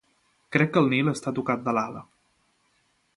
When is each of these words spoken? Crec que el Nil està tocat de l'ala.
Crec 0.55 0.71
que 0.77 0.81
el 0.85 0.89
Nil 0.93 1.11
està 1.11 1.33
tocat 1.41 1.63
de 1.67 1.77
l'ala. 1.79 2.03